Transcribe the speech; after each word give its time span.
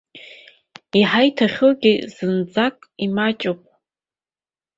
Иҳаиҭахьоугьы 0.99 1.93
зынӡак 2.15 2.75
имаҷӡоуп. 3.05 3.61